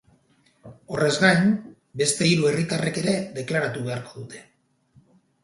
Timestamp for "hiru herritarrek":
2.31-2.99